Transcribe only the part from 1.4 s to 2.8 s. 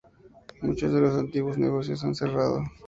negocios han cerrado.